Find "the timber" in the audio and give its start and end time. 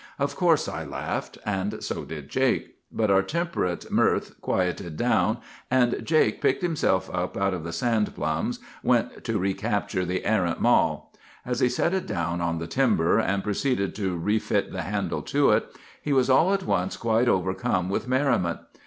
12.57-13.19